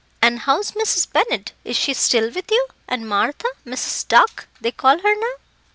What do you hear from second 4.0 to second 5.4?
Tuck they call her now?"